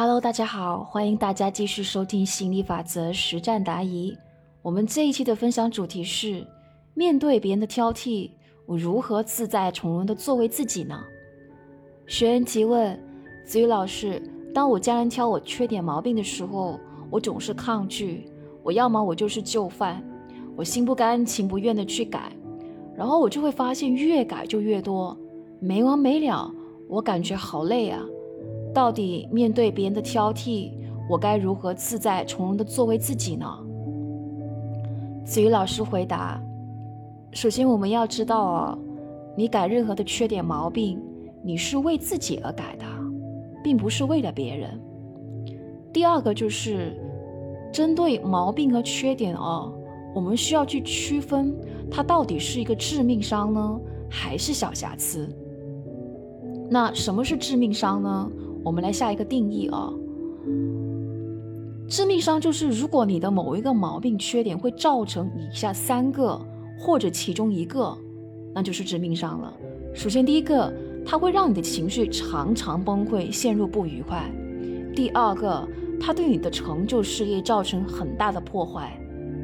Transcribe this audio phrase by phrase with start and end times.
[0.00, 4.16] Hello，大家好，欢迎大家继续收听心理法则实战答疑。
[4.62, 6.46] 我们这一期的分享主题是：
[6.94, 8.30] 面对别人的挑剔，
[8.64, 11.00] 我如何自在从容的作为自己呢？
[12.06, 12.96] 学员提问：
[13.44, 14.22] 子宇老师，
[14.54, 16.78] 当我家人挑我缺点毛病的时候，
[17.10, 18.30] 我总是抗拒，
[18.62, 20.00] 我要么我就是就范，
[20.54, 22.30] 我心不甘情不愿的去改，
[22.96, 25.18] 然后我就会发现越改就越多，
[25.58, 26.48] 没完没了，
[26.86, 28.00] 我感觉好累啊。
[28.74, 30.70] 到底面对别人的挑剔，
[31.08, 33.46] 我该如何自在从容的作为自己呢？
[35.24, 36.40] 子瑜老师回答：
[37.32, 38.78] 首先我们要知道哦，
[39.36, 41.00] 你改任何的缺点毛病，
[41.42, 42.84] 你是为自己而改的，
[43.62, 44.70] 并不是为了别人。
[45.92, 46.96] 第二个就是
[47.72, 49.72] 针对毛病和缺点哦，
[50.14, 51.54] 我们需要去区分
[51.90, 55.28] 它到底是一个致命伤呢，还是小瑕疵。
[56.70, 58.30] 那什么是致命伤呢？
[58.64, 59.92] 我们来下一个定义啊，
[61.88, 66.38] 致命伤就是如果你的某一个毛病、缺点会造成以下三个
[66.78, 67.96] 或者其中一个，
[68.54, 69.52] 那就是致命伤了。
[69.94, 70.72] 首先，第一个，
[71.06, 74.20] 它会让你的情绪常常崩溃，陷入不愉快；
[74.94, 75.66] 第二个，
[75.98, 78.90] 它对你的成就事业造成很大的破坏；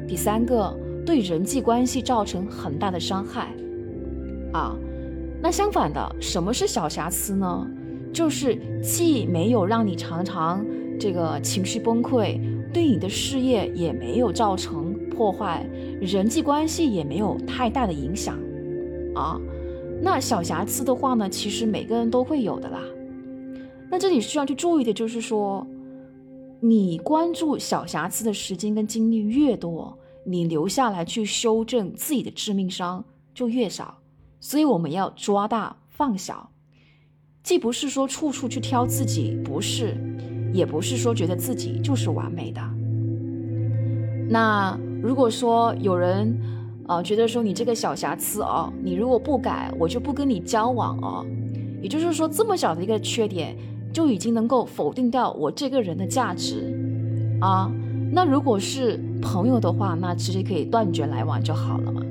[0.07, 0.71] 第三个，
[1.05, 3.53] 对人际关系造成很大的伤害。
[4.53, 4.75] 啊，
[5.41, 7.67] 那相反的，什么是小瑕疵呢？
[8.15, 10.65] 就是既没有让你常常
[10.97, 12.39] 这个情绪崩溃，
[12.71, 18.39] 对你的事业也没有造成破坏，人际关系也没有太大的影响，
[19.15, 19.37] 啊，
[20.01, 22.79] 那小瑕疵的话呢，其实每个人都会有的啦。
[23.91, 25.67] 那这里需要去注意的就是说，
[26.61, 29.93] 你关注小瑕疵的时间跟精力越多，
[30.23, 33.97] 你留下来去修正自己的致命伤就越少。
[34.39, 36.49] 所以我们要抓大放小。
[37.45, 39.95] 既不是说处处去挑自己，不是，
[40.51, 42.59] 也不是说觉得自己就是完美的。
[44.27, 46.35] 那如果说有人，
[46.87, 51.23] 呃，觉得说你这个小瑕疵哦，你如果不改，我就不跟你交往哦。
[51.83, 53.55] 也就是说，这么小的一个缺点，
[53.93, 56.73] 就已经能够否定掉我这个人的价值
[57.39, 57.71] 啊。
[58.11, 62.01] 那如果是朋友的话，那其实可以断绝来往就好了嘛。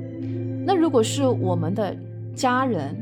[0.65, 1.93] 那如果是我们的
[2.33, 2.95] 家人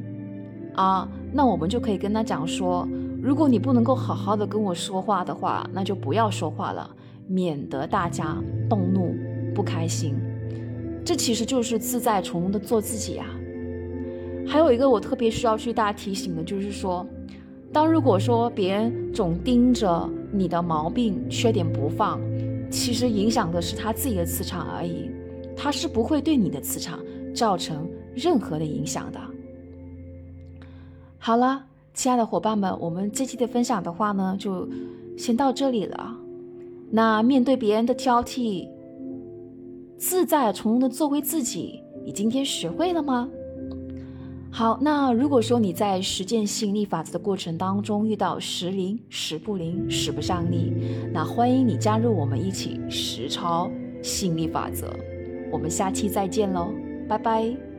[0.74, 1.08] 啊。
[1.36, 2.88] 那我们就可以跟他讲说，
[3.22, 6.88] 如果你不能够好好的跟我说话的话，那就不要说话了，
[7.28, 8.38] 免得大家
[8.70, 9.16] 动怒
[9.56, 10.16] 不开心。
[11.04, 13.26] 这其实就是自在从容的做自己啊。
[14.46, 17.06] 还有一个我特别需要去大家提醒的，就是说，
[17.72, 22.22] 当如果说别人总盯着你的毛病缺点不放，
[22.70, 25.10] 其实影响的是他自己的磁场而已，
[25.58, 27.00] 他是不会对你的磁场
[27.34, 29.20] 造成任何的影响的。
[31.26, 31.64] 好了，
[31.94, 34.68] 亲爱的伙伴们，我们这期的分享的话呢，就
[35.18, 36.18] 先到这里了。
[36.92, 38.68] 那面对别人的挑剔，
[39.98, 43.30] 自在从容的做回自己，你今天学会了吗？
[44.52, 50.74] 好，那如果说你在实践吸引力法则的过程当中遇到时灵时不灵、使不上力，
[51.14, 54.94] 那欢迎你加入我们一起实操吸引力法则。
[55.50, 56.68] 我们下期再见喽，
[57.08, 57.73] 拜拜。